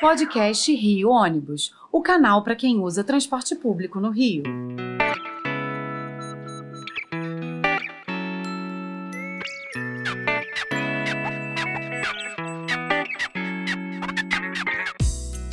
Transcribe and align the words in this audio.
Podcast 0.00 0.74
Rio 0.74 1.08
Ônibus, 1.08 1.72
o 1.92 2.02
canal 2.02 2.42
para 2.42 2.56
quem 2.56 2.80
usa 2.80 3.04
transporte 3.04 3.54
público 3.54 4.00
no 4.00 4.10
Rio. 4.10 4.42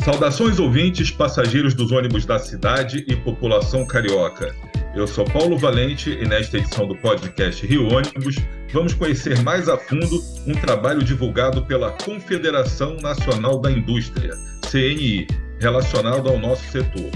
Saudações 0.04 0.60
ouvintes, 0.60 1.12
passageiros 1.12 1.76
dos 1.76 1.92
ônibus 1.92 2.26
da 2.26 2.40
cidade 2.40 3.06
e 3.08 3.16
população 3.16 3.86
carioca. 3.86 4.56
Eu 4.96 5.08
sou 5.08 5.24
Paulo 5.24 5.56
Valente 5.58 6.10
e 6.10 6.28
nesta 6.28 6.58
edição 6.58 6.88
do 6.88 6.96
podcast 6.98 7.66
Rio 7.66 7.88
Ônibus 7.88 8.36
vamos 8.74 8.94
conhecer 8.94 9.42
mais 9.42 9.68
a 9.68 9.78
fundo 9.78 10.22
um 10.48 10.54
trabalho 10.54 11.04
divulgado 11.04 11.66
pela 11.66 11.92
Confederação 11.92 12.98
Nacional 12.98 13.60
da 13.60 13.72
Indústria, 13.72 14.34
CNI, 14.70 15.28
relacionado 15.60 16.30
ao 16.30 16.40
nosso 16.40 16.64
setor. 16.72 17.12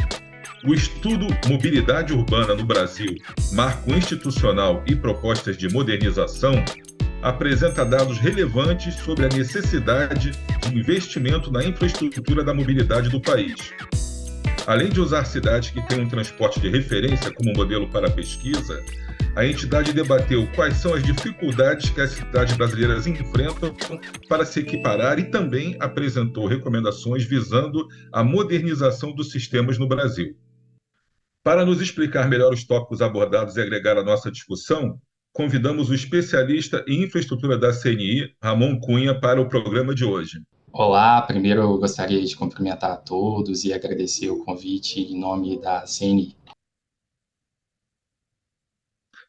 O 0.66 0.74
estudo 0.74 1.28
Mobilidade 1.48 2.14
Urbana 2.14 2.56
no 2.56 2.66
Brasil, 2.66 3.16
Marco 3.54 3.92
Institucional 3.92 4.84
e 4.88 4.96
Propostas 4.96 5.58
de 5.58 5.70
Modernização 5.70 6.64
apresenta 7.22 7.86
dados 7.86 8.18
relevantes 8.18 8.96
sobre 8.96 9.26
a 9.26 9.30
necessidade 9.30 10.32
de 10.32 10.78
investimento 10.78 11.52
na 11.52 11.64
infraestrutura 11.64 12.44
da 12.44 12.54
mobilidade 12.54 13.10
do 13.10 13.20
país 13.20 13.74
Além 14.68 14.90
de 14.90 15.00
usar 15.00 15.26
cidades 15.26 15.70
que 15.70 15.82
têm 15.88 16.02
um 16.02 16.10
transporte 16.10 16.60
de 16.60 16.70
referência 16.70 17.32
como 17.32 17.54
modelo 17.54 17.88
para 17.88 18.10
pesquisa, 18.10 18.84
a 19.36 19.46
entidade 19.46 19.92
debateu 19.92 20.48
quais 20.56 20.78
são 20.78 20.94
as 20.94 21.04
dificuldades 21.04 21.90
que 21.90 22.00
as 22.00 22.12
cidades 22.12 22.56
brasileiras 22.56 23.06
enfrentam 23.06 23.76
para 24.30 24.46
se 24.46 24.62
equiparar 24.62 25.20
e 25.20 25.26
também 25.26 25.76
apresentou 25.82 26.48
recomendações 26.48 27.26
visando 27.26 27.86
a 28.14 28.24
modernização 28.24 29.12
dos 29.12 29.32
sistemas 29.32 29.78
no 29.78 29.88
Brasil. 29.90 30.38
Para 31.44 31.66
nos 31.66 31.82
explicar 31.82 32.30
melhor 32.30 32.54
os 32.54 32.64
tópicos 32.64 33.02
abordados 33.02 33.58
e 33.58 33.62
agregar 33.62 33.98
à 33.98 34.04
nossa 34.04 34.32
discussão, 34.32 34.98
convidamos 35.34 35.90
o 35.90 35.94
especialista 35.94 36.84
em 36.88 37.04
infraestrutura 37.04 37.58
da 37.58 37.74
CNI, 37.74 38.34
Ramon 38.42 38.80
Cunha, 38.80 39.20
para 39.20 39.42
o 39.42 39.50
programa 39.50 39.94
de 39.94 40.06
hoje. 40.06 40.42
Olá, 40.72 41.22
primeiro 41.22 41.62
eu 41.62 41.78
gostaria 41.78 42.24
de 42.24 42.36
cumprimentar 42.36 42.92
a 42.92 42.98
todos 42.98 43.66
e 43.66 43.74
agradecer 43.74 44.30
o 44.30 44.44
convite 44.46 45.02
em 45.02 45.20
nome 45.20 45.60
da 45.60 45.82
CNI. 45.82 46.36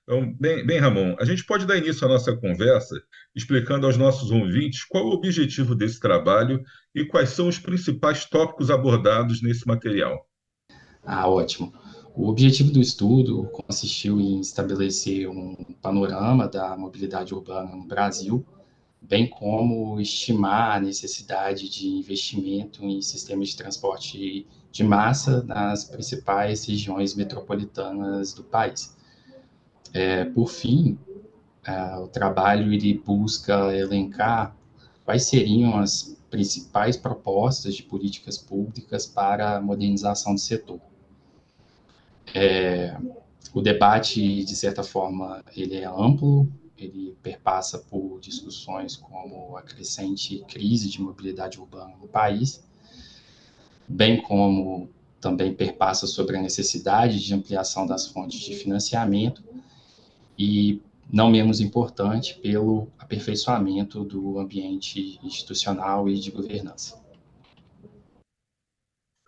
Então, 0.08 0.32
bem, 0.38 0.64
bem, 0.64 0.78
Ramon, 0.78 1.16
a 1.18 1.24
gente 1.24 1.44
pode 1.44 1.66
dar 1.66 1.76
início 1.76 2.06
à 2.06 2.08
nossa 2.08 2.36
conversa 2.36 2.94
explicando 3.34 3.86
aos 3.86 3.96
nossos 3.96 4.30
ouvintes 4.30 4.84
qual 4.84 5.04
o 5.04 5.10
objetivo 5.10 5.74
desse 5.74 5.98
trabalho 5.98 6.62
e 6.94 7.04
quais 7.04 7.30
são 7.30 7.48
os 7.48 7.58
principais 7.58 8.24
tópicos 8.24 8.70
abordados 8.70 9.42
nesse 9.42 9.66
material. 9.66 10.24
Ah, 11.04 11.28
ótimo. 11.28 11.72
O 12.14 12.28
objetivo 12.28 12.70
do 12.70 12.80
estudo 12.80 13.48
consistiu 13.52 14.20
em 14.20 14.40
estabelecer 14.40 15.28
um 15.28 15.56
panorama 15.82 16.46
da 16.46 16.76
mobilidade 16.76 17.34
urbana 17.34 17.74
no 17.74 17.84
Brasil 17.84 18.46
bem 19.00 19.28
como 19.28 20.00
estimar 20.00 20.76
a 20.76 20.80
necessidade 20.80 21.68
de 21.68 21.86
investimento 21.88 22.84
em 22.84 23.00
sistemas 23.00 23.50
de 23.50 23.56
transporte 23.56 24.46
de 24.72 24.84
massa 24.84 25.42
nas 25.44 25.84
principais 25.84 26.64
regiões 26.64 27.14
metropolitanas 27.14 28.32
do 28.32 28.42
país. 28.42 28.95
É, 29.96 30.26
por 30.26 30.50
fim, 30.50 30.98
é, 31.66 31.96
o 31.96 32.06
trabalho 32.06 32.70
ele 32.70 32.92
busca 32.98 33.74
elencar 33.74 34.54
quais 35.06 35.22
seriam 35.22 35.78
as 35.78 36.14
principais 36.28 36.98
propostas 36.98 37.74
de 37.74 37.82
políticas 37.82 38.36
públicas 38.36 39.06
para 39.06 39.56
a 39.56 39.60
modernização 39.60 40.34
do 40.34 40.38
setor. 40.38 40.78
É, 42.34 42.94
o 43.54 43.62
debate, 43.62 44.44
de 44.44 44.54
certa 44.54 44.82
forma, 44.82 45.42
ele 45.56 45.76
é 45.76 45.86
amplo, 45.86 46.46
ele 46.76 47.16
perpassa 47.22 47.78
por 47.78 48.20
discussões 48.20 48.96
como 48.96 49.56
a 49.56 49.62
crescente 49.62 50.44
crise 50.46 50.90
de 50.90 51.00
mobilidade 51.00 51.58
urbana 51.58 51.94
no 51.98 52.06
país, 52.06 52.62
bem 53.88 54.20
como 54.20 54.90
também 55.22 55.54
perpassa 55.54 56.06
sobre 56.06 56.36
a 56.36 56.42
necessidade 56.42 57.18
de 57.18 57.32
ampliação 57.32 57.86
das 57.86 58.06
fontes 58.06 58.40
de 58.40 58.54
financiamento 58.54 59.55
e, 60.38 60.80
não 61.12 61.30
menos 61.30 61.60
importante, 61.60 62.38
pelo 62.40 62.88
aperfeiçoamento 62.98 64.04
do 64.04 64.38
ambiente 64.38 65.18
institucional 65.22 66.08
e 66.08 66.18
de 66.18 66.30
governança. 66.30 67.04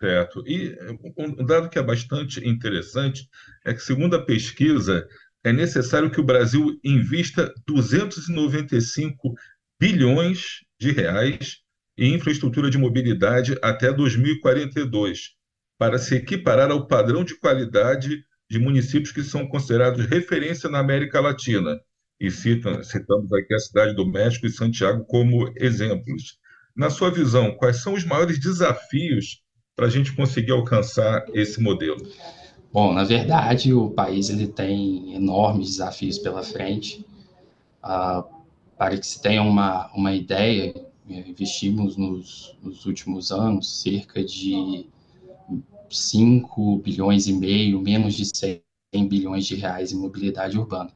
Certo. 0.01 0.43
E 0.47 0.77
um 1.17 1.45
dado 1.45 1.69
que 1.69 1.77
é 1.77 1.83
bastante 1.83 2.47
interessante 2.47 3.27
é 3.65 3.73
que, 3.73 3.81
segundo 3.81 4.15
a 4.15 4.23
pesquisa, 4.23 5.05
é 5.43 5.51
necessário 5.51 6.09
que 6.09 6.21
o 6.21 6.25
Brasil 6.25 6.79
invista 6.83 7.53
295 7.67 9.33
bilhões 9.79 10.63
de 10.79 10.91
reais 10.91 11.57
em 11.97 12.13
infraestrutura 12.13 12.69
de 12.69 12.77
mobilidade 12.77 13.57
até 13.61 13.91
2042, 13.91 15.31
para 15.77 15.97
se 15.97 16.15
equiparar 16.15 16.71
ao 16.71 16.87
padrão 16.87 17.25
de 17.25 17.37
qualidade 17.37 18.23
de 18.49 18.59
municípios 18.59 19.11
que 19.11 19.23
são 19.23 19.47
considerados 19.47 20.05
referência 20.05 20.69
na 20.69 20.79
América 20.79 21.21
Latina. 21.21 21.79
E 22.19 22.29
citam, 22.29 22.83
citamos 22.83 23.31
aqui 23.31 23.53
a 23.53 23.59
cidade 23.59 23.95
do 23.95 24.05
México 24.05 24.45
e 24.45 24.51
Santiago 24.51 25.05
como 25.05 25.53
exemplos. 25.55 26.37
Na 26.75 26.89
sua 26.89 27.09
visão, 27.09 27.55
quais 27.55 27.77
são 27.77 27.93
os 27.93 28.03
maiores 28.03 28.39
desafios 28.39 29.41
para 29.75 29.85
a 29.85 29.89
gente 29.89 30.13
conseguir 30.13 30.51
alcançar 30.51 31.25
esse 31.33 31.61
modelo? 31.61 32.05
Bom, 32.73 32.93
na 32.93 33.03
verdade, 33.03 33.73
o 33.73 33.89
país 33.89 34.29
ele 34.29 34.47
tem 34.47 35.15
enormes 35.15 35.69
desafios 35.69 36.17
pela 36.17 36.43
frente. 36.43 37.05
Uh, 37.83 38.23
para 38.77 38.97
que 38.97 39.05
se 39.05 39.21
tenha 39.21 39.41
uma, 39.41 39.91
uma 39.93 40.13
ideia, 40.13 40.73
investimos 41.07 41.97
nos, 41.97 42.55
nos 42.61 42.85
últimos 42.85 43.31
anos 43.31 43.81
cerca 43.81 44.23
de 44.23 44.87
5 45.89 46.77
bilhões 46.77 47.27
e 47.27 47.33
meio, 47.33 47.81
menos 47.81 48.13
de 48.15 48.25
100 48.25 48.63
bilhões 49.07 49.45
de 49.45 49.55
reais 49.55 49.91
em 49.91 49.97
mobilidade 49.97 50.57
urbana. 50.57 50.91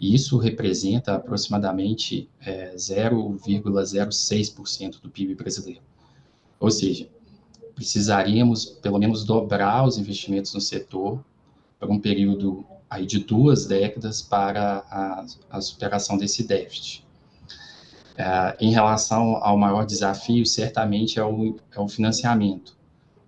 Isso 0.00 0.36
representa 0.36 1.14
aproximadamente 1.14 2.28
é, 2.44 2.74
0,06% 2.74 5.00
do 5.00 5.08
PIB 5.08 5.36
brasileiro. 5.36 5.80
Ou 6.58 6.70
seja, 6.70 7.08
precisaríamos 7.74 8.66
pelo 8.66 8.98
menos 8.98 9.24
dobrar 9.24 9.86
os 9.86 9.96
investimentos 9.98 10.52
no 10.54 10.60
setor 10.60 11.24
por 11.78 11.90
um 11.90 11.98
período 11.98 12.64
aí 12.90 13.06
de 13.06 13.20
duas 13.20 13.64
décadas 13.64 14.20
para 14.20 14.84
a, 14.90 15.24
a 15.50 15.60
superação 15.60 16.18
desse 16.18 16.42
déficit. 16.44 17.06
É, 18.16 18.56
em 18.60 18.70
relação 18.70 19.36
ao 19.36 19.56
maior 19.56 19.86
desafio, 19.86 20.44
certamente 20.44 21.18
é 21.18 21.24
o, 21.24 21.56
é 21.70 21.80
o 21.80 21.88
financiamento. 21.88 22.76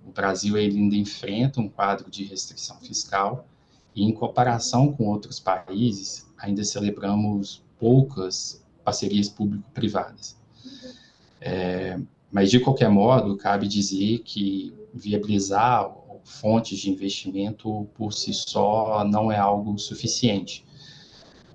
O 0.06 0.12
Brasil 0.12 0.56
ele 0.56 0.78
ainda 0.78 0.96
enfrenta 0.96 1.60
um 1.60 1.68
quadro 1.68 2.10
de 2.10 2.24
restrição 2.24 2.78
fiscal 2.80 3.46
e, 3.94 4.04
em 4.04 4.12
comparação 4.12 4.92
com 4.92 5.08
outros 5.08 5.40
países, 5.40 6.26
ainda 6.36 6.62
celebramos 6.64 7.62
poucas 7.78 8.62
parcerias 8.84 9.28
público-privadas. 9.28 10.36
É, 11.40 11.98
mas, 12.30 12.50
de 12.50 12.60
qualquer 12.60 12.88
modo, 12.88 13.36
cabe 13.36 13.68
dizer 13.68 14.20
que 14.20 14.74
viabilizar 14.92 15.90
fontes 16.24 16.78
de 16.78 16.90
investimento 16.90 17.86
por 17.94 18.12
si 18.12 18.32
só 18.32 19.04
não 19.04 19.30
é 19.30 19.38
algo 19.38 19.78
suficiente. 19.78 20.64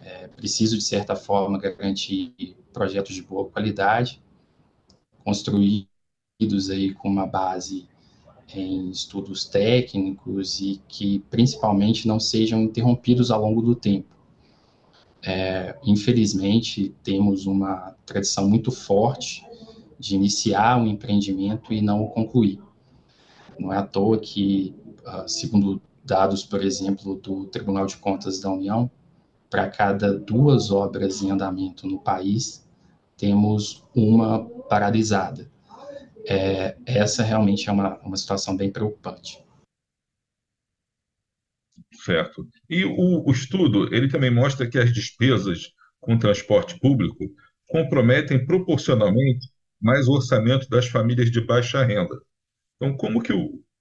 É 0.01 0.27
preciso, 0.27 0.77
de 0.77 0.83
certa 0.83 1.15
forma, 1.15 1.57
garantir 1.57 2.55
projetos 2.71 3.15
de 3.15 3.23
boa 3.23 3.49
qualidade, 3.49 4.21
construídos 5.23 6.69
aí 6.69 6.93
com 6.93 7.09
uma 7.09 7.25
base 7.25 7.88
em 8.53 8.89
estudos 8.89 9.45
técnicos 9.45 10.59
e 10.59 10.81
que, 10.87 11.19
principalmente, 11.29 12.07
não 12.07 12.19
sejam 12.19 12.61
interrompidos 12.61 13.31
ao 13.31 13.41
longo 13.41 13.61
do 13.61 13.75
tempo. 13.75 14.15
É, 15.21 15.77
infelizmente, 15.83 16.95
temos 17.03 17.45
uma 17.45 17.95
tradição 18.05 18.49
muito 18.49 18.71
forte 18.71 19.45
de 19.99 20.15
iniciar 20.15 20.79
um 20.79 20.87
empreendimento 20.87 21.73
e 21.73 21.81
não 21.81 22.03
o 22.03 22.09
concluir. 22.09 22.59
Não 23.59 23.73
é 23.73 23.77
à 23.77 23.83
toa 23.83 24.17
que, 24.17 24.73
ah, 25.05 25.27
segundo 25.27 25.81
dados, 26.03 26.43
por 26.43 26.63
exemplo, 26.63 27.15
do 27.15 27.45
Tribunal 27.45 27.85
de 27.85 27.97
Contas 27.97 28.39
da 28.39 28.49
União, 28.49 28.89
para 29.49 29.69
cada 29.69 30.17
duas 30.17 30.71
obras 30.71 31.21
em 31.21 31.31
andamento 31.31 31.85
no 31.85 31.99
país, 31.99 32.65
temos 33.17 33.83
uma 33.93 34.45
paralisada. 34.69 35.51
É, 36.27 36.77
essa 36.85 37.23
realmente 37.23 37.69
é 37.69 37.71
uma, 37.71 37.97
uma 37.99 38.17
situação 38.17 38.55
bem 38.55 38.71
preocupante. 38.71 39.43
Certo. 42.03 42.47
E 42.69 42.85
o, 42.85 43.27
o 43.27 43.31
estudo, 43.31 43.93
ele 43.93 44.09
também 44.09 44.31
mostra 44.31 44.69
que 44.69 44.77
as 44.77 44.93
despesas 44.93 45.71
com 45.99 46.17
transporte 46.17 46.79
público 46.79 47.25
comprometem 47.67 48.45
proporcionalmente 48.45 49.47
mais 49.81 50.07
o 50.07 50.13
orçamento 50.13 50.67
das 50.69 50.87
famílias 50.87 51.31
de 51.31 51.41
baixa 51.41 51.83
renda. 51.83 52.15
Então, 52.75 52.95
como 52.95 53.21
que 53.21 53.33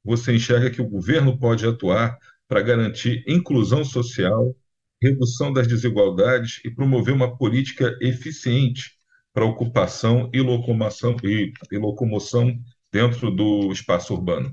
você 0.04 0.34
enxerga 0.34 0.70
que 0.70 0.80
o 0.80 0.88
governo 0.88 1.38
pode 1.38 1.66
atuar 1.66 2.16
para 2.48 2.62
garantir 2.62 3.24
inclusão 3.26 3.84
social, 3.84 4.54
redução 5.00 5.52
das 5.52 5.66
desigualdades 5.66 6.60
e 6.64 6.70
promover 6.70 7.14
uma 7.14 7.36
política 7.36 7.96
eficiente 8.00 8.97
para 9.38 9.46
ocupação 9.46 10.28
e 10.32 10.40
locomoção, 10.40 11.14
e, 11.22 11.52
e 11.70 11.78
locomoção 11.78 12.58
dentro 12.90 13.30
do 13.30 13.70
espaço 13.70 14.12
urbano? 14.12 14.52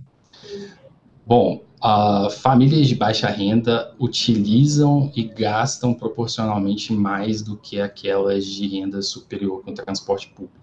Bom, 1.25 1.63
uh, 1.83 2.29
famílias 2.29 2.87
de 2.87 2.93
baixa 2.93 3.27
renda 3.27 3.95
utilizam 3.99 5.11
e 5.15 5.23
gastam 5.23 5.91
proporcionalmente 5.91 6.93
mais 6.93 7.41
do 7.41 7.57
que 7.57 7.81
aquelas 7.81 8.45
de 8.45 8.67
renda 8.67 9.01
superior 9.01 9.63
com 9.63 9.73
transporte 9.73 10.27
público. 10.27 10.55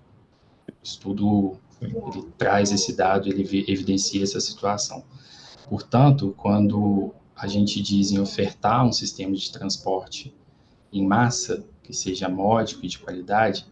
O 0.69 0.84
estudo 0.84 1.58
ele 1.80 2.24
traz 2.38 2.70
esse 2.70 2.96
dado, 2.96 3.28
ele 3.28 3.42
evidencia 3.66 4.22
essa 4.22 4.38
situação. 4.38 5.02
Portanto, 5.69 6.32
quando 6.36 7.12
a 7.34 7.48
gente 7.48 7.82
diz 7.82 8.12
em 8.12 8.20
ofertar 8.20 8.86
um 8.86 8.92
sistema 8.92 9.34
de 9.34 9.50
transporte 9.50 10.32
em 10.92 11.04
massa, 11.04 11.66
que 11.82 11.92
seja 11.92 12.28
módico 12.28 12.86
e 12.86 12.88
de 12.88 13.00
qualidade, 13.00 13.66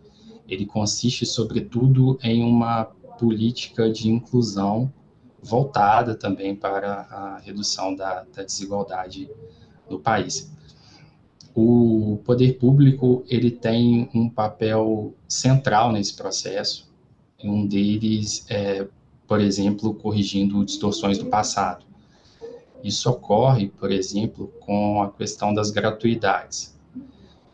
ele 0.50 0.66
consiste, 0.66 1.24
sobretudo, 1.24 2.18
em 2.22 2.42
uma 2.42 2.84
política 3.18 3.90
de 3.90 4.08
inclusão 4.08 4.92
voltada 5.42 6.14
também 6.14 6.54
para 6.54 7.02
a 7.10 7.38
redução 7.38 7.94
da, 7.94 8.24
da 8.34 8.42
desigualdade 8.42 9.30
no 9.88 9.98
país. 9.98 10.50
O 11.54 12.20
poder 12.24 12.58
público 12.58 13.24
ele 13.28 13.50
tem 13.50 14.10
um 14.14 14.28
papel 14.28 15.14
central 15.28 15.92
nesse 15.92 16.14
processo. 16.14 16.90
Um 17.42 17.66
deles 17.66 18.44
é, 18.48 18.86
por 19.26 19.40
exemplo, 19.40 19.94
corrigindo 19.94 20.64
distorções 20.64 21.18
do 21.18 21.26
passado. 21.26 21.84
Isso 22.82 23.10
ocorre, 23.10 23.68
por 23.68 23.90
exemplo, 23.90 24.48
com 24.60 25.02
a 25.02 25.10
questão 25.10 25.52
das 25.52 25.70
gratuidades. 25.70 26.78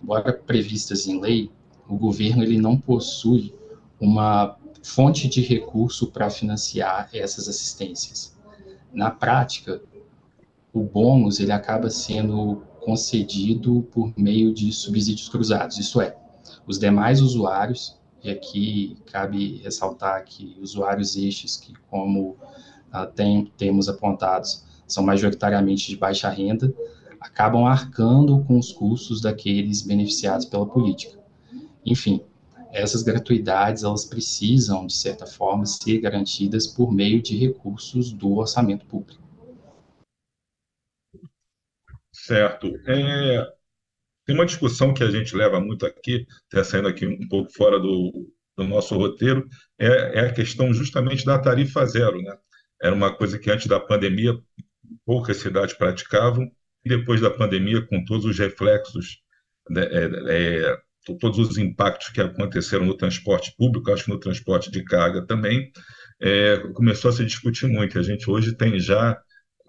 Embora 0.02 0.32
previstas 0.32 1.06
em 1.06 1.20
lei, 1.20 1.50
o 1.88 1.97
governo 1.97 2.43
ele 2.43 2.59
não 2.59 2.79
possui 2.79 3.55
uma 4.00 4.56
fonte 4.83 5.29
de 5.29 5.41
recurso 5.41 6.09
para 6.09 6.31
financiar 6.31 7.09
essas 7.12 7.49
assistências. 7.49 8.37
Na 8.93 9.11
prática, 9.11 9.83
o 10.73 10.83
bônus 10.83 11.41
ele 11.41 11.53
acaba 11.53 11.91
sendo 11.91 12.62
concedido 12.85 13.83
por 13.91 14.12
meio 14.17 14.55
de 14.55 14.73
subsídios 14.73 15.29
cruzados, 15.29 15.79
isso 15.79 16.00
é, 16.00 16.17
os 16.67 16.79
demais 16.79 17.21
usuários, 17.21 17.99
e 18.23 18.31
aqui 18.31 18.97
cabe 19.06 19.59
ressaltar 19.62 20.25
que 20.25 20.56
usuários 20.61 21.17
estes 21.17 21.56
que, 21.56 21.75
como 21.91 22.37
ah, 22.93 23.06
tem, 23.06 23.53
temos 23.56 23.89
apontados, 23.89 24.65
são 24.87 25.05
majoritariamente 25.05 25.89
de 25.89 25.97
baixa 25.97 26.29
renda, 26.29 26.73
acabam 27.21 27.67
arcando 27.67 28.44
com 28.44 28.59
os 28.59 28.73
custos 28.73 29.21
daqueles 29.21 29.82
beneficiados 29.82 30.47
pela 30.47 30.67
política. 30.67 31.19
Enfim, 31.87 32.21
essas 32.73 33.03
gratuidades 33.03 33.85
elas 33.85 34.05
precisam 34.05 34.87
de 34.87 34.94
certa 34.94 35.25
forma 35.25 35.65
ser 35.65 36.00
garantidas 36.00 36.67
por 36.67 36.93
meio 36.93 37.23
de 37.23 37.37
recursos 37.37 38.12
do 38.12 38.37
orçamento 38.37 38.85
público. 38.87 39.23
Certo. 42.12 42.67
É, 42.87 43.47
tem 44.25 44.35
uma 44.35 44.44
discussão 44.44 44.93
que 44.93 45.05
a 45.05 45.11
gente 45.11 45.37
leva 45.37 45.61
muito 45.61 45.87
aqui, 45.87 46.27
até 46.50 46.65
saindo 46.65 46.88
aqui 46.88 47.06
um 47.06 47.29
pouco 47.29 47.53
fora 47.53 47.79
do, 47.79 48.29
do 48.56 48.65
nosso 48.65 48.97
roteiro, 48.97 49.49
é, 49.79 50.19
é, 50.19 50.21
a 50.27 50.32
questão 50.32 50.75
justamente 50.75 51.25
da 51.25 51.39
tarifa 51.39 51.87
zero, 51.87 52.21
né? 52.21 52.37
Era 52.82 52.94
uma 52.94 53.15
coisa 53.15 53.39
que 53.39 53.50
antes 53.50 53.67
da 53.67 53.79
pandemia 53.79 54.37
poucas 55.05 55.37
cidades 55.37 55.75
praticavam, 55.75 56.50
e 56.85 56.89
depois 56.89 57.21
da 57.21 57.31
pandemia, 57.31 57.87
com 57.87 58.05
todos 58.05 58.25
os 58.25 58.39
reflexos 58.39 59.21
né, 59.69 59.82
é, 59.82 60.11
é, 60.29 60.79
todos 61.14 61.38
os 61.38 61.58
impactos 61.58 62.08
que 62.08 62.20
aconteceram 62.20 62.85
no 62.85 62.97
transporte 62.97 63.55
público, 63.56 63.93
acho 63.93 64.05
que 64.05 64.11
no 64.11 64.19
transporte 64.19 64.70
de 64.70 64.82
carga 64.85 65.25
também, 65.25 65.70
é, 66.20 66.58
começou 66.75 67.11
a 67.11 67.12
se 67.12 67.25
discutir 67.25 67.67
muito. 67.67 67.99
A 67.99 68.03
gente 68.03 68.29
hoje 68.31 68.55
tem 68.55 68.79
já 68.81 69.17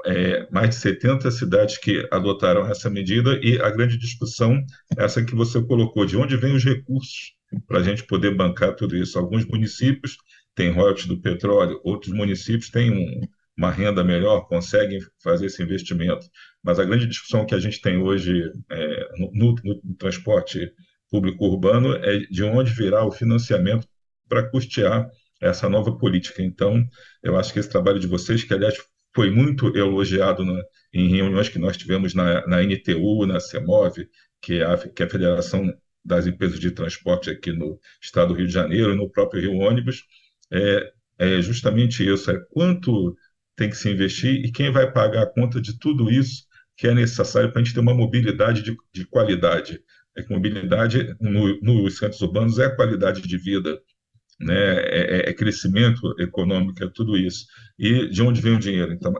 é, 0.05 0.47
mais 0.51 0.69
de 0.69 0.75
70 0.75 1.29
cidades 1.31 1.77
que 1.77 2.07
adotaram 2.11 2.67
essa 2.67 2.89
medida 2.89 3.39
e 3.41 3.59
a 3.61 3.69
grande 3.69 3.97
discussão 3.97 4.55
é 4.97 5.03
essa 5.03 5.23
que 5.23 5.35
você 5.35 5.61
colocou, 5.61 6.05
de 6.05 6.17
onde 6.17 6.37
vêm 6.37 6.55
os 6.55 6.63
recursos 6.63 7.33
para 7.67 7.79
a 7.79 7.83
gente 7.83 8.03
poder 8.03 8.35
bancar 8.35 8.75
tudo 8.75 8.95
isso. 8.95 9.17
Alguns 9.17 9.45
municípios 9.45 10.17
têm 10.55 10.71
royalties 10.71 11.07
do 11.07 11.21
petróleo, 11.21 11.79
outros 11.83 12.13
municípios 12.13 12.69
têm 12.69 12.91
um, 12.91 13.21
uma 13.57 13.71
renda 13.71 14.03
melhor, 14.03 14.47
conseguem 14.47 14.99
fazer 15.23 15.47
esse 15.47 15.61
investimento. 15.63 16.27
Mas 16.63 16.79
a 16.79 16.85
grande 16.85 17.07
discussão 17.07 17.45
que 17.45 17.55
a 17.55 17.59
gente 17.59 17.81
tem 17.81 17.97
hoje 17.97 18.51
é, 18.69 19.09
no, 19.17 19.31
no, 19.33 19.55
no 19.83 19.95
transporte 19.95 20.71
público 21.09 21.45
urbano 21.45 21.93
é 21.95 22.19
de 22.19 22.43
onde 22.43 22.71
virá 22.71 23.05
o 23.05 23.11
financiamento 23.11 23.87
para 24.27 24.49
custear 24.49 25.09
essa 25.41 25.69
nova 25.69 25.97
política. 25.97 26.41
Então, 26.41 26.83
eu 27.23 27.37
acho 27.37 27.53
que 27.53 27.59
esse 27.59 27.69
trabalho 27.69 27.99
de 27.99 28.07
vocês, 28.07 28.43
que 28.43 28.53
aliás 28.53 28.75
foi 29.15 29.31
muito 29.31 29.75
elogiado 29.75 30.43
na, 30.43 30.61
em 30.93 31.09
reuniões 31.09 31.49
que 31.49 31.59
nós 31.59 31.77
tivemos 31.77 32.13
na, 32.13 32.45
na 32.47 32.61
NTU, 32.61 33.25
na 33.25 33.39
CEMOV, 33.39 34.07
que 34.41 34.59
é, 34.59 34.63
a, 34.63 34.77
que 34.77 35.03
é 35.03 35.05
a 35.05 35.09
Federação 35.09 35.73
das 36.03 36.27
Empresas 36.27 36.59
de 36.59 36.71
Transporte 36.71 37.29
aqui 37.29 37.51
no 37.51 37.79
estado 38.01 38.29
do 38.29 38.35
Rio 38.35 38.47
de 38.47 38.53
Janeiro, 38.53 38.93
e 38.93 38.97
no 38.97 39.09
próprio 39.09 39.41
Rio 39.41 39.57
Ônibus, 39.57 40.03
é, 40.51 40.91
é 41.19 41.41
justamente 41.41 42.07
isso, 42.07 42.31
é 42.31 42.39
quanto 42.51 43.15
tem 43.55 43.69
que 43.69 43.75
se 43.75 43.89
investir 43.89 44.45
e 44.45 44.51
quem 44.51 44.71
vai 44.71 44.91
pagar 44.91 45.23
a 45.23 45.33
conta 45.33 45.59
de 45.59 45.77
tudo 45.79 46.11
isso 46.11 46.45
que 46.77 46.87
é 46.87 46.93
necessário 46.93 47.51
para 47.51 47.59
a 47.59 47.63
gente 47.63 47.73
ter 47.73 47.79
uma 47.79 47.93
mobilidade 47.93 48.61
de, 48.61 48.77
de 48.93 49.05
qualidade 49.05 49.81
é 50.17 50.23
que 50.23 50.33
mobilidade 50.33 51.15
no, 51.21 51.59
nos 51.61 51.97
centros 51.97 52.21
urbanos 52.21 52.57
é 52.59 52.69
qualidade 52.69 53.21
de 53.21 53.37
vida, 53.37 53.79
né? 54.39 54.55
É, 54.55 55.27
é, 55.27 55.29
é, 55.29 55.33
crescimento 55.33 56.13
econômico, 56.19 56.83
é 56.83 56.89
tudo 56.93 57.17
isso. 57.17 57.45
E 57.77 58.07
de 58.09 58.21
onde 58.21 58.41
vem 58.41 58.55
o 58.55 58.59
dinheiro? 58.59 58.91
Então, 58.91 59.13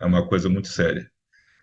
é 0.00 0.06
uma 0.06 0.26
coisa 0.26 0.48
muito 0.48 0.68
séria. 0.68 1.10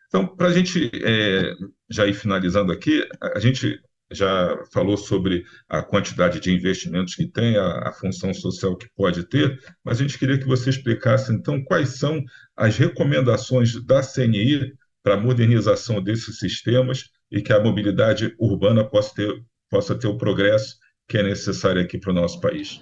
Então, 0.08 0.28
para 0.28 0.48
a 0.48 0.54
gente 0.54 0.92
é, 1.04 1.54
já 1.90 2.06
ir 2.06 2.14
finalizando 2.14 2.72
aqui, 2.72 3.08
a 3.22 3.40
gente 3.40 3.80
já 4.12 4.64
falou 4.72 4.98
sobre 4.98 5.44
a 5.68 5.82
quantidade 5.82 6.40
de 6.40 6.54
investimentos 6.54 7.16
que 7.16 7.26
tem, 7.26 7.58
a, 7.58 7.90
a, 7.90 7.94
função 7.94 8.34
social 8.34 8.78
que 8.78 8.88
pode 8.96 9.24
ter, 9.24 9.60
mas 9.84 10.00
a 10.00 10.04
gente 10.04 10.20
queria 10.20 10.38
que 10.38 10.46
você 10.46 10.70
explicasse, 10.70 11.34
então, 11.34 11.64
quais 11.64 11.98
são 11.98 12.24
as 12.56 12.78
recomendações 12.78 13.84
da 13.84 14.02
CNI 14.02 14.74
para 15.02 15.16
a 15.16 15.20
modernização 15.20 16.02
desses 16.02 16.38
sistemas 16.38 17.10
e 17.36 17.42
que 17.42 17.52
a 17.52 17.62
mobilidade 17.62 18.34
urbana 18.40 18.86
possa 18.86 19.14
ter, 19.14 19.44
possa 19.70 19.94
ter 19.94 20.08
o 20.08 20.18
progresso 20.18 20.78
que 21.06 21.18
é 21.18 21.24
necessário 21.24 21.82
aqui 21.82 21.98
para 21.98 22.12
o 22.12 22.14
nosso 22.14 22.40
país. 22.40 22.80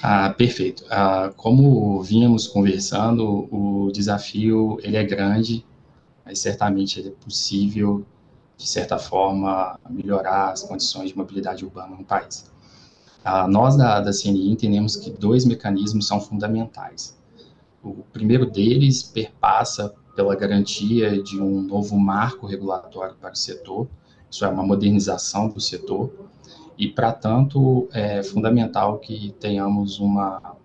Ah, 0.00 0.30
perfeito. 0.30 0.84
Ah, 0.88 1.32
como 1.36 2.00
vínhamos 2.00 2.46
conversando, 2.46 3.48
o 3.50 3.90
desafio 3.92 4.78
ele 4.80 4.96
é 4.96 5.02
grande, 5.02 5.66
mas 6.24 6.38
certamente 6.38 7.00
ele 7.00 7.08
é 7.08 7.24
possível, 7.24 8.06
de 8.56 8.66
certa 8.66 8.96
forma, 8.96 9.78
melhorar 9.90 10.52
as 10.52 10.62
condições 10.62 11.10
de 11.10 11.16
mobilidade 11.16 11.64
urbana 11.64 11.96
no 11.96 12.04
país. 12.04 12.50
Ah, 13.24 13.48
nós 13.48 13.76
da, 13.76 14.00
da 14.00 14.12
CNI 14.12 14.52
entendemos 14.52 14.94
que 14.94 15.10
dois 15.10 15.44
mecanismos 15.44 16.06
são 16.06 16.20
fundamentais. 16.20 17.18
O 17.82 18.04
primeiro 18.12 18.46
deles 18.46 19.02
perpassa 19.02 19.92
pela 20.14 20.34
garantia 20.34 21.22
de 21.22 21.40
um 21.40 21.62
novo 21.62 21.98
marco 21.98 22.46
regulatório 22.46 23.14
para 23.16 23.32
o 23.32 23.36
setor, 23.36 23.88
isso 24.30 24.44
é 24.44 24.48
uma 24.48 24.64
modernização 24.64 25.48
do 25.48 25.60
setor, 25.60 26.12
e, 26.76 26.88
para 26.88 27.12
tanto, 27.12 27.88
é 27.92 28.22
fundamental 28.22 28.98
que 28.98 29.34
tenhamos 29.38 30.00
uma, 30.00 30.56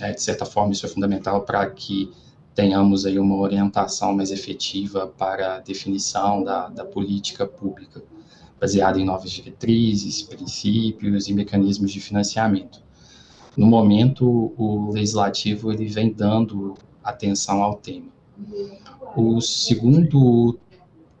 é, 0.00 0.12
de 0.12 0.22
certa 0.22 0.46
forma, 0.46 0.72
isso 0.72 0.86
é 0.86 0.88
fundamental 0.88 1.42
para 1.42 1.68
que 1.70 2.10
tenhamos 2.54 3.04
aí 3.04 3.18
uma 3.18 3.36
orientação 3.36 4.14
mais 4.14 4.30
efetiva 4.30 5.06
para 5.06 5.56
a 5.56 5.60
definição 5.60 6.42
da, 6.42 6.68
da 6.68 6.84
política 6.86 7.46
pública, 7.46 8.02
baseada 8.58 8.98
em 8.98 9.04
novas 9.04 9.30
diretrizes, 9.30 10.22
princípios 10.22 11.28
e 11.28 11.34
mecanismos 11.34 11.92
de 11.92 12.00
financiamento. 12.00 12.82
No 13.54 13.66
momento, 13.66 14.54
o 14.56 14.90
legislativo 14.90 15.70
ele 15.70 15.86
vem 15.86 16.10
dando 16.10 16.74
atenção 17.04 17.62
ao 17.62 17.74
tema. 17.74 18.15
O 19.16 19.40
segundo 19.40 20.58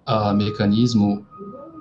uh, 0.06 0.34
mecanismo, 0.34 1.26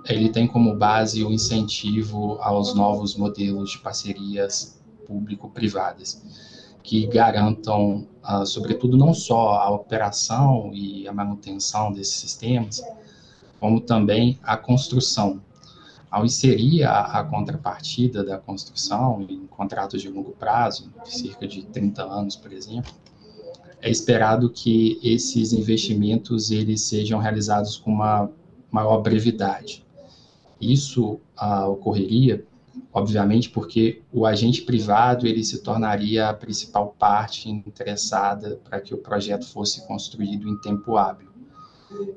ele 0.06 0.30
tem 0.30 0.48
como 0.48 0.75
base 0.75 1.24
o 1.24 1.32
incentivo 1.32 2.38
aos 2.42 2.74
novos 2.74 3.15
modelos 3.15 3.72
de 3.72 3.80
parcerias 3.80 4.80
público-privadas, 5.06 6.22
que 6.82 7.08
garantam, 7.08 8.08
uh, 8.24 8.46
sobretudo, 8.46 8.98
não 8.98 9.13
só 9.13 9.54
a 9.56 9.70
operação 9.70 10.72
e 10.74 11.08
a 11.08 11.13
manutenção 11.13 11.92
desses 11.92 12.15
sistemas, 12.15 12.82
como 13.60 13.82
também 13.82 14.39
a 14.44 14.56
construção. 14.56 15.42
ao 16.10 16.24
inserir 16.24 16.84
a, 16.84 17.20
a, 17.20 17.24
contrapartida 17.25 18.24
da 18.24 18.38
construção 18.38 19.25
em 19.27 19.46
contratos 19.48 20.01
de 20.01 20.08
longo 20.08 20.32
prazo, 20.32 20.89
cerca 21.04 21.46
de 21.46 21.63
30 21.63 22.04
anos, 22.04 22.38
por 22.38 22.54
exemplo, 22.54 22.94
é 23.86 23.92
esperado 23.92 24.50
que 24.50 25.00
esses 25.04 25.54
investimentos 25.54 26.50
eles 26.50 26.82
sejam 26.82 27.20
realizados 27.20 27.77
com 27.77 27.92
uma 27.92 28.32
maior 28.72 29.00
brevidade. 29.00 29.86
Isso 30.60 31.20
ah, 31.38 31.68
ocorreria, 31.68 32.44
obviamente, 32.92 33.48
porque 33.51 34.01
o 34.12 34.25
agente 34.25 34.63
privado 34.63 35.27
ele 35.27 35.44
se 35.44 35.60
tornaria 35.60 36.30
a 36.30 36.34
principal 36.34 36.96
parte 36.98 37.48
interessada 37.48 38.60
para 38.63 38.82
que 38.82 38.92
o 38.92 38.98
projeto 38.98 39.46
fosse 39.46 39.86
construído 39.86 40.50
em 40.50 40.60
tempo 40.62 40.98
hábil 40.98 41.30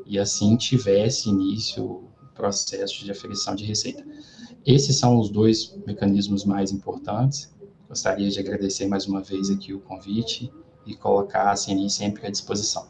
e 0.07 0.19
assim 0.19 0.57
tivesse 0.57 1.29
início 1.29 1.85
o 1.85 2.09
processo 2.35 3.05
de 3.05 3.11
aferição 3.11 3.55
de 3.55 3.67
receita. 3.67 4.03
Esses 4.65 4.97
são 4.97 5.19
os 5.19 5.29
dois 5.29 5.77
mecanismos 5.87 6.47
mais 6.47 6.73
importantes. 6.73 7.55
Gostaria 7.87 8.31
de 8.31 8.41
agradecer 8.41 8.87
mais 8.87 9.07
uma 9.07 9.21
vez 9.21 9.51
aqui 9.51 9.75
o 9.75 9.81
convite 9.81 10.51
e 10.89 10.97
colocar 10.97 11.51
a 11.51 11.55
CNI 11.55 11.91
sempre 11.91 12.27
à 12.27 12.31
disposição. 12.31 12.89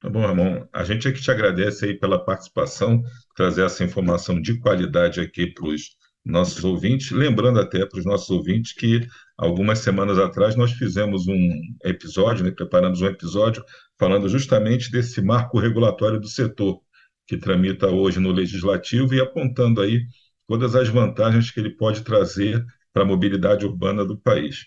Tá 0.00 0.08
bom, 0.08 0.20
Ramon. 0.20 0.64
A 0.72 0.84
gente 0.84 1.08
é 1.08 1.12
que 1.12 1.20
te 1.20 1.30
agradece 1.30 1.86
aí 1.86 1.98
pela 1.98 2.24
participação, 2.24 3.02
trazer 3.34 3.64
essa 3.64 3.82
informação 3.82 4.40
de 4.40 4.60
qualidade 4.60 5.20
aqui 5.20 5.48
para 5.48 5.66
os 5.66 5.96
nossos 6.24 6.62
ouvintes. 6.62 7.10
Lembrando 7.10 7.58
até 7.58 7.84
para 7.84 7.98
os 7.98 8.04
nossos 8.04 8.30
ouvintes 8.30 8.72
que 8.72 9.08
algumas 9.36 9.80
semanas 9.80 10.18
atrás 10.18 10.54
nós 10.54 10.72
fizemos 10.72 11.26
um 11.26 11.50
episódio, 11.84 12.44
né, 12.44 12.52
preparamos 12.52 13.00
um 13.00 13.06
episódio 13.06 13.64
falando 13.98 14.28
justamente 14.28 14.90
desse 14.90 15.20
marco 15.20 15.58
regulatório 15.58 16.20
do 16.20 16.28
setor 16.28 16.80
que 17.26 17.36
tramita 17.36 17.88
hoje 17.88 18.20
no 18.20 18.30
legislativo 18.30 19.14
e 19.14 19.20
apontando 19.20 19.82
aí 19.82 20.06
todas 20.46 20.74
as 20.74 20.88
vantagens 20.88 21.50
que 21.50 21.60
ele 21.60 21.70
pode 21.70 22.02
trazer 22.02 22.64
para 22.92 23.02
a 23.02 23.06
mobilidade 23.06 23.66
urbana 23.66 24.04
do 24.04 24.16
país. 24.16 24.66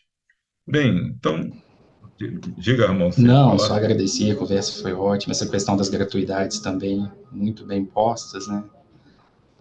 Bem, 0.71 1.13
então, 1.19 1.51
diga, 2.57 2.87
Ramon. 2.87 3.09
Não, 3.17 3.59
só 3.59 3.75
agradecer, 3.75 4.31
a 4.31 4.35
conversa 4.35 4.81
foi 4.81 4.93
ótima, 4.93 5.31
essa 5.31 5.45
questão 5.45 5.75
das 5.75 5.89
gratuidades 5.89 6.59
também, 6.59 7.11
muito 7.29 7.65
bem 7.65 7.83
postas, 7.83 8.47
né? 8.47 8.63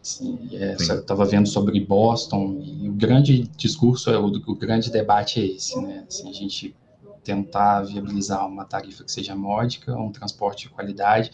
Assim, 0.01 0.49
é, 0.53 0.75
estava 0.75 1.25
vendo 1.25 1.49
sobre 1.49 1.81
Boston 1.81 2.63
e 2.63 2.89
o 2.89 2.93
grande 2.93 3.43
discurso, 3.57 4.09
é 4.11 4.19
o, 4.19 4.27
o 4.27 4.55
grande 4.55 4.91
debate 4.91 5.41
é 5.41 5.45
esse, 5.45 5.79
né? 5.81 6.05
Assim, 6.09 6.31
a 6.31 6.33
gente 6.33 6.77
tentar 7.25 7.83
viabilizar 7.83 8.47
uma 8.47 8.65
tarifa 8.65 9.03
que 9.05 9.11
seja 9.11 9.35
módica, 9.35 9.95
um 9.97 10.13
transporte 10.13 10.69
de 10.69 10.71
qualidade, 10.71 11.33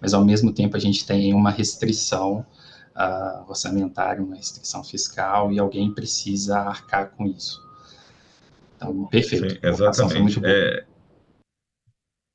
mas 0.00 0.14
ao 0.14 0.24
mesmo 0.24 0.50
tempo 0.50 0.76
a 0.76 0.80
gente 0.80 1.06
tem 1.06 1.34
uma 1.34 1.50
restrição 1.50 2.44
uh, 2.96 3.48
orçamentária, 3.48 4.22
uma 4.22 4.34
restrição 4.34 4.82
fiscal 4.82 5.52
e 5.52 5.58
alguém 5.58 5.92
precisa 5.92 6.58
arcar 6.58 7.10
com 7.10 7.26
isso. 7.26 7.69
Então, 8.80 9.06
perfeito. 9.08 9.50
Sim, 9.50 9.58
exatamente. 9.62 10.40
É, 10.42 10.84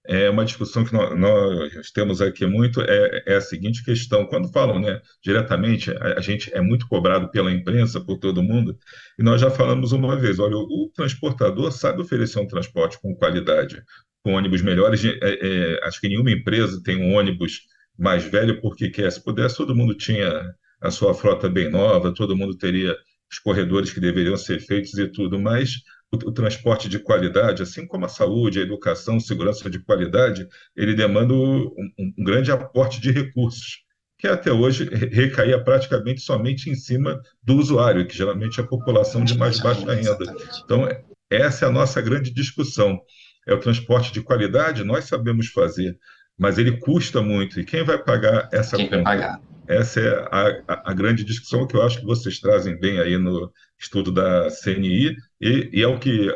é 0.07 0.29
uma 0.29 0.45
discussão 0.45 0.85
que 0.85 0.93
nós, 0.93 1.17
nós 1.17 1.91
temos 1.91 2.21
aqui 2.21 2.45
muito, 2.45 2.79
é, 2.81 3.23
é, 3.25 3.35
a 3.35 3.41
seguinte 3.41 3.83
questão, 3.83 4.27
quando 4.27 4.51
falam 4.51 4.79
né, 4.79 5.01
diretamente, 5.23 5.89
a, 5.91 6.19
a, 6.19 6.21
gente 6.21 6.53
é 6.53 6.61
muito 6.61 6.87
cobrado 6.87 7.29
pela 7.31 7.51
imprensa, 7.51 7.99
por 7.99 8.19
todo 8.19 8.43
mundo, 8.43 8.77
e 9.17 9.23
nós 9.23 9.41
já 9.41 9.49
falamos 9.49 9.91
uma 9.91 10.15
vez, 10.15 10.37
olha, 10.37 10.55
o, 10.55 10.61
o 10.61 10.91
transportador 10.93 11.71
sabe 11.71 12.01
oferecer 12.01 12.39
um 12.39 12.47
transporte 12.47 12.99
com 13.01 13.15
qualidade, 13.15 13.81
com 14.23 14.33
ônibus 14.33 14.61
melhores, 14.61 15.03
é, 15.03 15.17
é, 15.21 15.87
acho 15.87 15.99
que 15.99 16.07
nenhuma 16.07 16.31
empresa 16.31 16.81
tem 16.83 16.97
um 16.97 17.15
ônibus 17.15 17.61
mais 17.97 18.23
velho 18.23 18.61
porque 18.61 18.89
quer, 18.89 19.11
se 19.11 19.23
pudesse 19.23 19.57
todo 19.57 19.75
mundo 19.75 19.95
tinha 19.95 20.53
a 20.81 20.91
sua 20.91 21.13
frota 21.15 21.49
bem 21.49 21.69
nova, 21.69 22.13
todo 22.13 22.35
mundo 22.35 22.55
teria 22.55 22.95
os 23.31 23.39
corredores 23.39 23.91
que 23.91 23.99
deveriam 23.99 24.37
ser 24.37 24.59
feitos 24.59 24.93
e 24.97 25.07
tudo, 25.07 25.39
mas 25.39 25.81
o, 26.15 26.29
o, 26.29 26.31
transporte 26.31 26.89
de 26.89 26.99
qualidade, 26.99 27.61
assim 27.63 27.85
como 27.85 28.05
a 28.05 28.09
saúde, 28.09 28.59
a 28.59 28.63
educação, 28.63 29.19
segurança 29.19 29.69
de 29.69 29.79
qualidade, 29.79 30.47
ele 30.75 30.93
demanda 30.93 31.33
um, 31.33 31.71
um 32.17 32.23
grande 32.23 32.51
aporte 32.51 32.99
de 32.99 33.11
recursos, 33.11 33.83
que 34.17 34.27
até 34.27 34.51
hoje 34.51 34.85
recaía 34.85 35.61
praticamente 35.63 36.21
somente 36.21 36.69
em 36.69 36.75
cima 36.75 37.21
do 37.43 37.55
usuário, 37.57 38.07
que 38.07 38.17
geralmente 38.17 38.59
é 38.59 38.63
a 38.63 38.67
população 38.67 39.23
de 39.23 39.37
mais 39.37 39.59
baixa 39.59 39.93
renda. 39.93 40.35
Então, 40.63 40.87
essa 41.29 41.65
é 41.65 41.67
a 41.67 41.71
nossa 41.71 42.01
grande 42.01 42.31
discussão. 42.31 42.99
É 43.47 43.53
o 43.53 43.59
transporte 43.59 44.11
de 44.11 44.21
qualidade, 44.21 44.83
nós 44.83 45.05
sabemos 45.05 45.47
fazer, 45.47 45.97
mas 46.37 46.57
ele 46.57 46.77
custa 46.77 47.21
muito. 47.21 47.59
E 47.59 47.65
quem 47.65 47.83
vai 47.83 47.97
pagar 48.01 48.49
essa 48.51 48.75
quem 48.75 48.87
conta? 48.87 49.03
Vai 49.03 49.17
pagar? 49.17 49.54
Essa 49.67 49.99
é 49.99 50.09
a, 50.31 50.63
a, 50.67 50.91
a, 50.91 50.93
grande 50.93 51.23
discussão 51.23 51.65
que 51.65 51.75
eu 51.75 51.81
acho 51.81 51.99
que 51.99 52.05
vocês 52.05 52.39
trazem 52.39 52.79
bem 52.79 52.99
aí 52.99 53.17
no 53.17 53.51
estudo 53.79 54.11
da 54.11 54.49
CNI, 54.49 55.15
e, 55.41 55.69
e 55.73 55.81
é 55.81 55.87
o 55.87 55.99
que 55.99 56.29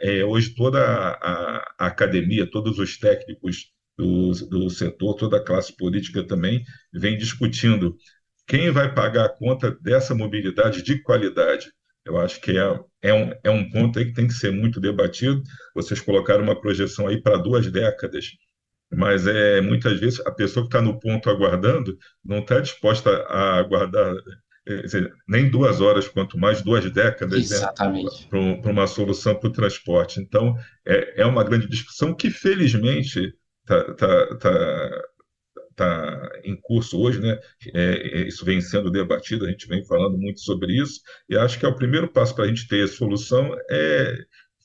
é, 0.00 0.24
hoje 0.24 0.54
toda 0.54 0.78
a, 0.80 1.58
a, 1.78 1.86
academia, 1.86 2.48
todos 2.50 2.78
os 2.78 2.96
técnicos 2.96 3.72
do, 3.98 4.30
do 4.48 4.70
setor, 4.70 5.14
toda 5.14 5.38
a 5.38 5.44
classe 5.44 5.76
política 5.76 6.22
também 6.22 6.62
vem 6.92 7.16
discutindo 7.16 7.96
quem 8.46 8.70
vai 8.70 8.94
pagar 8.94 9.24
a 9.26 9.36
conta 9.36 9.76
dessa 9.82 10.14
mobilidade 10.14 10.82
de 10.82 11.02
qualidade. 11.02 11.72
Eu 12.04 12.18
acho 12.18 12.40
que 12.40 12.56
é, 12.56 12.80
é, 13.02 13.12
um, 13.12 13.32
é 13.42 13.50
um 13.50 13.68
ponto 13.68 13.98
aí 13.98 14.04
que 14.04 14.12
tem 14.12 14.28
que 14.28 14.34
ser 14.34 14.52
muito 14.52 14.80
debatido. 14.80 15.42
Vocês 15.74 16.00
colocaram 16.00 16.44
uma 16.44 16.60
projeção 16.60 17.08
aí 17.08 17.20
para 17.20 17.36
duas 17.36 17.70
décadas 17.70 18.26
mas 18.92 19.26
é 19.26 19.60
muitas 19.60 19.98
vezes 19.98 20.20
a 20.20 20.30
pessoa 20.30 20.64
que 20.64 20.68
está 20.68 20.80
no 20.80 20.98
ponto 20.98 21.28
aguardando 21.28 21.96
não 22.24 22.38
está 22.38 22.60
disposta 22.60 23.10
a 23.28 23.58
aguardar 23.58 24.14
é, 24.68 24.82
dizer, 24.82 25.12
nem 25.28 25.48
duas 25.48 25.80
horas, 25.80 26.08
quanto 26.08 26.36
mais 26.36 26.60
duas 26.60 26.90
décadas 26.90 27.50
né, 27.50 27.68
para 28.28 28.70
uma 28.70 28.86
solução 28.88 29.34
para 29.36 29.48
o 29.48 29.52
transporte. 29.52 30.20
Então, 30.20 30.56
é, 30.84 31.22
é 31.22 31.26
uma 31.26 31.44
grande 31.44 31.68
discussão 31.68 32.12
que, 32.12 32.30
felizmente, 32.30 33.32
está 33.62 33.94
tá, 33.94 34.36
tá, 34.36 35.02
tá 35.76 36.30
em 36.42 36.56
curso 36.60 36.98
hoje, 36.98 37.20
né? 37.20 37.38
É, 37.72 38.22
é, 38.22 38.26
isso 38.26 38.44
vem 38.44 38.60
sendo 38.60 38.90
debatido, 38.90 39.46
a 39.46 39.48
gente 39.48 39.68
vem 39.68 39.84
falando 39.84 40.18
muito 40.18 40.40
sobre 40.40 40.72
isso, 40.72 41.00
e 41.28 41.36
acho 41.36 41.60
que 41.60 41.64
é 41.64 41.68
o 41.68 41.76
primeiro 41.76 42.08
passo 42.08 42.34
para 42.34 42.44
a 42.44 42.48
gente 42.48 42.66
ter 42.66 42.82
a 42.82 42.88
solução 42.88 43.56
é 43.70 44.16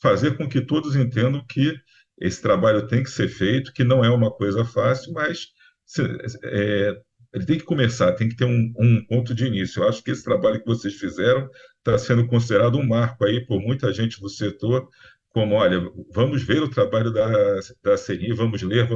fazer 0.02 0.36
com 0.36 0.50
que 0.50 0.62
todos 0.62 0.96
entendam 0.96 1.46
que 1.48 1.76
esse 2.22 2.42
trabalho 2.42 2.88
tem 2.88 3.04
que 3.04 3.10
ser 3.10 3.28
feito, 3.28 3.74
que 3.74 3.84
não 3.84 4.06
é 4.06 4.10
uma 4.10 4.32
coisa 4.32 4.64
fácil, 4.64 5.12
mas 5.12 5.48
é, 6.46 6.96
ele 7.34 7.46
tem 7.46 7.58
que 7.58 7.64
começar, 7.64 8.14
tem 8.14 8.30
que 8.30 8.36
ter 8.36 8.46
um, 8.46 8.72
um, 8.78 9.04
ponto 9.06 9.34
de 9.34 9.46
início. 9.46 9.82
Eu 9.82 9.90
acho 9.90 10.04
que 10.04 10.12
esse 10.12 10.24
trabalho 10.24 10.60
que 10.60 10.68
vocês 10.68 10.94
fizeram 10.94 11.50
está 11.80 11.98
sendo 11.98 12.28
considerado 12.28 12.78
um 12.78 12.88
marco 12.88 13.26
aí 13.26 13.44
por 13.46 13.60
muita 13.60 13.92
gente 13.92 14.22
do 14.22 14.30
setor, 14.30 14.88
como, 15.30 15.56
olha, 15.56 15.82
vamos 16.14 16.44
ver 16.44 16.62
o 16.62 16.70
trabalho 16.70 17.12
da, 17.12 17.28
da 17.82 17.98
CNI, 17.98 18.34
vamos 18.34 18.62
ler, 18.62 18.88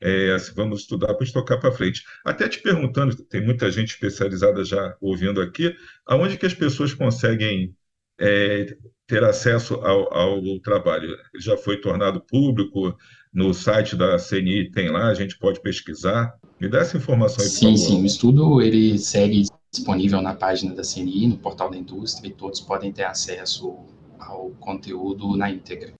é, 0.00 0.36
vamos 0.54 0.80
estudar 0.80 1.14
para 1.14 1.32
tocar 1.32 1.58
para 1.58 1.70
frente. 1.70 2.02
Até 2.24 2.48
te 2.48 2.60
perguntando, 2.60 3.14
tem 3.26 3.44
muita 3.44 3.70
gente 3.70 3.90
especializada 3.90 4.64
já 4.64 4.96
ouvindo 5.00 5.40
aqui, 5.40 5.72
aonde 6.06 6.36
que 6.36 6.46
as 6.46 6.54
pessoas 6.54 6.94
conseguem 6.94 7.76
é, 8.22 8.76
ter 9.06 9.24
acesso 9.24 9.74
ao, 9.74 10.14
ao, 10.14 10.60
trabalho. 10.60 11.16
Já 11.40 11.56
foi 11.56 11.80
tornado 11.80 12.20
público 12.20 12.96
no 13.32 13.52
site 13.52 13.96
da 13.96 14.16
CNI, 14.16 14.70
tem 14.70 14.90
lá, 14.90 15.08
a 15.08 15.14
gente 15.14 15.36
pode 15.38 15.60
pesquisar. 15.60 16.32
Me 16.60 16.68
dá 16.68 16.78
essa 16.78 16.96
informação 16.96 17.42
aí, 17.44 17.50
Sim, 17.50 17.76
favor. 17.76 17.78
sim, 17.78 18.02
o 18.02 18.06
estudo 18.06 18.62
ele 18.62 18.96
segue 18.98 19.44
disponível 19.72 20.22
na 20.22 20.34
página 20.34 20.74
da 20.74 20.82
CNI, 20.82 21.26
no 21.26 21.38
portal 21.38 21.70
da 21.70 21.76
indústria, 21.76 22.28
e 22.28 22.32
todos 22.32 22.60
podem 22.60 22.92
ter 22.92 23.04
acesso 23.04 23.76
ao 24.18 24.50
conteúdo 24.60 25.36
na 25.36 25.50
íntegra. 25.50 25.94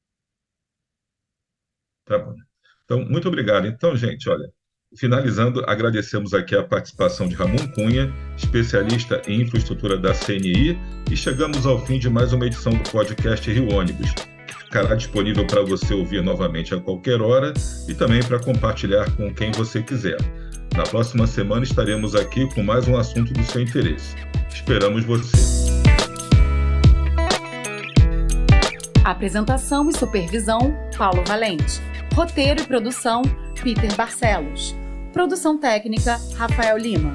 Tá 2.04 2.18
bom. 2.18 2.36
Então, 2.84 3.04
muito 3.04 3.26
obrigado. 3.26 3.66
Então, 3.66 3.96
gente, 3.96 4.28
olha, 4.28 4.52
Finalizando, 4.94 5.64
agradecemos 5.66 6.34
aqui 6.34 6.54
a 6.54 6.62
participação 6.62 7.26
de 7.26 7.34
Ramon 7.34 7.66
Cunha, 7.75 8.12
especialista 8.37 9.22
em 9.26 9.40
infraestrutura 9.40 9.96
da 9.96 10.12
CNI, 10.12 10.78
e 11.11 11.16
chegamos 11.16 11.64
ao 11.64 11.84
fim 11.87 11.99
de 11.99 12.11
mais 12.11 12.34
uma 12.34 12.46
edição 12.46 12.75
do 12.75 12.90
podcast 12.90 13.50
Rio 13.50 13.72
Ônibus, 13.72 14.12
que 14.46 14.54
ficará 14.54 14.94
disponível 14.94 15.46
para 15.46 15.62
você 15.62 15.94
ouvir 15.94 16.22
novamente 16.22 16.75
a 16.75 16.80
qualquer 16.80 17.22
hora 17.22 17.54
e 17.88 17.94
também 17.94 18.22
para 18.22 18.38
compartilhar 18.38 19.11
com 19.16 19.32
quem 19.32 19.50
você 19.52 19.82
quiser. 19.82 20.18
Na 20.76 20.82
próxima 20.82 21.26
semana 21.26 21.64
estaremos 21.64 22.14
aqui 22.14 22.46
com 22.54 22.62
mais 22.62 22.87
um 22.87 22.96
assunto 22.96 23.32
do 23.32 23.42
seu 23.44 23.62
interesse. 23.62 24.14
Esperamos 24.52 25.04
você. 25.04 25.32
Apresentação 29.04 29.88
e 29.88 29.96
supervisão: 29.96 30.76
Paulo 30.99 31.25
Valente. 31.26 31.80
Roteiro 32.14 32.61
e 32.61 32.66
produção: 32.66 33.22
Peter 33.62 33.94
Barcelos. 33.96 34.81
Produção 35.12 35.59
técnica: 35.59 36.19
Rafael 36.35 36.78
Lima. 36.78 37.14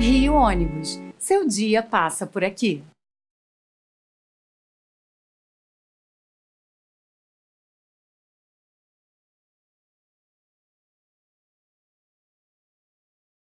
Rio 0.00 0.34
Ônibus. 0.34 0.98
Seu 1.18 1.46
dia 1.46 1.82
passa 1.82 2.26
por 2.26 2.42
aqui. 2.42 2.82